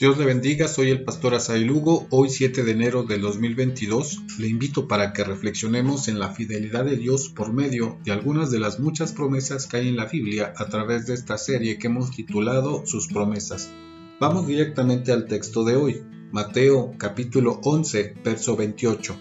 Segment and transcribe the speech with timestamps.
[0.00, 2.06] Dios le bendiga, soy el pastor Asai Lugo.
[2.10, 6.96] Hoy 7 de enero del 2022 le invito para que reflexionemos en la fidelidad de
[6.96, 10.66] Dios por medio de algunas de las muchas promesas que hay en la Biblia a
[10.68, 13.72] través de esta serie que hemos titulado Sus promesas.
[14.20, 19.16] Vamos directamente al texto de hoy, Mateo capítulo 11, verso 28.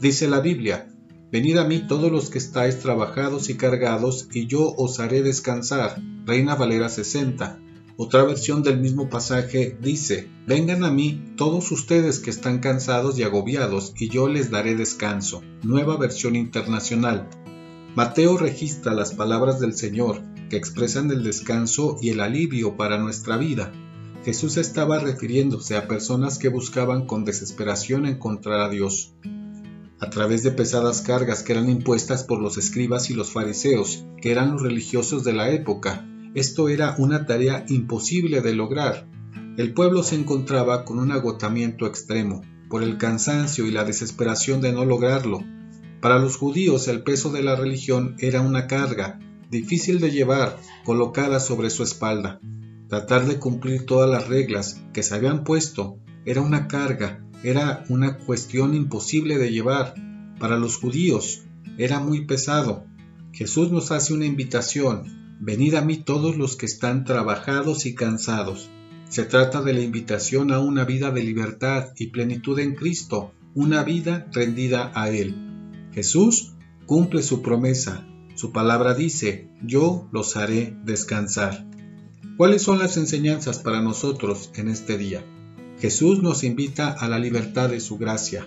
[0.00, 0.86] Dice la Biblia,
[1.32, 6.00] Venid a mí todos los que estáis trabajados y cargados, y yo os haré descansar.
[6.24, 7.58] Reina Valera 60.
[7.96, 13.22] Otra versión del mismo pasaje dice, Vengan a mí todos ustedes que están cansados y
[13.22, 15.42] agobiados, y yo les daré descanso.
[15.62, 17.28] Nueva versión internacional.
[17.94, 23.36] Mateo registra las palabras del Señor que expresan el descanso y el alivio para nuestra
[23.36, 23.70] vida.
[24.24, 29.14] Jesús estaba refiriéndose a personas que buscaban con desesperación encontrar a Dios.
[30.00, 34.32] A través de pesadas cargas que eran impuestas por los escribas y los fariseos, que
[34.32, 39.06] eran los religiosos de la época, esto era una tarea imposible de lograr.
[39.58, 44.72] El pueblo se encontraba con un agotamiento extremo por el cansancio y la desesperación de
[44.72, 45.44] no lograrlo.
[46.00, 51.38] Para los judíos el peso de la religión era una carga, difícil de llevar, colocada
[51.38, 52.40] sobre su espalda.
[52.88, 58.16] Tratar de cumplir todas las reglas que se habían puesto era una carga, era una
[58.16, 59.94] cuestión imposible de llevar.
[60.38, 61.42] Para los judíos
[61.76, 62.84] era muy pesado.
[63.32, 68.70] Jesús nos hace una invitación Venid a mí todos los que están trabajados y cansados.
[69.08, 73.82] Se trata de la invitación a una vida de libertad y plenitud en Cristo, una
[73.82, 75.34] vida rendida a Él.
[75.92, 76.52] Jesús
[76.86, 78.06] cumple su promesa.
[78.36, 81.66] Su palabra dice, yo los haré descansar.
[82.36, 85.24] ¿Cuáles son las enseñanzas para nosotros en este día?
[85.80, 88.46] Jesús nos invita a la libertad de su gracia.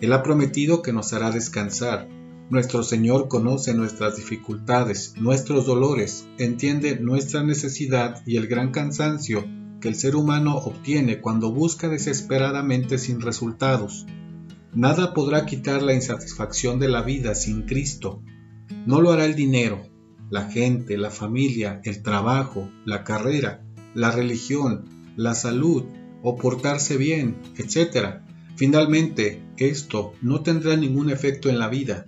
[0.00, 2.08] Él ha prometido que nos hará descansar
[2.50, 9.46] nuestro Señor conoce nuestras dificultades, nuestros dolores, entiende nuestra necesidad y el gran cansancio
[9.80, 14.04] que el ser humano obtiene cuando busca desesperadamente sin resultados.
[14.74, 18.22] Nada podrá quitar la insatisfacción de la vida sin Cristo.
[18.84, 19.86] No lo hará el dinero,
[20.28, 23.64] la gente, la familia, el trabajo, la carrera,
[23.94, 24.84] la religión,
[25.16, 25.84] la salud
[26.22, 28.22] o portarse bien, etc.
[28.56, 32.06] Finalmente, esto no tendrá ningún efecto en la vida.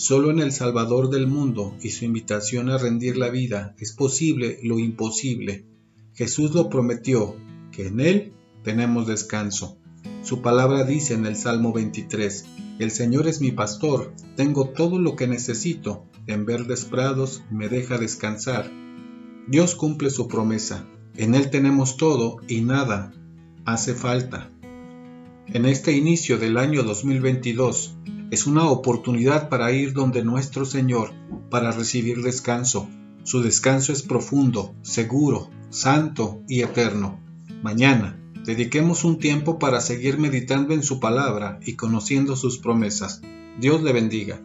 [0.00, 4.58] Solo en el Salvador del mundo y su invitación a rendir la vida es posible
[4.62, 5.66] lo imposible.
[6.14, 7.36] Jesús lo prometió,
[7.70, 8.32] que en Él
[8.64, 9.76] tenemos descanso.
[10.22, 12.46] Su palabra dice en el Salmo 23,
[12.78, 17.98] El Señor es mi pastor, tengo todo lo que necesito, en verdes prados me deja
[17.98, 18.72] descansar.
[19.48, 23.12] Dios cumple su promesa, en Él tenemos todo y nada
[23.66, 24.50] hace falta.
[25.46, 27.96] En este inicio del año 2022,
[28.30, 31.12] es una oportunidad para ir donde nuestro Señor
[31.50, 32.88] para recibir descanso.
[33.24, 37.20] Su descanso es profundo, seguro, santo y eterno.
[37.62, 43.20] Mañana, dediquemos un tiempo para seguir meditando en su palabra y conociendo sus promesas.
[43.58, 44.40] Dios le bendiga.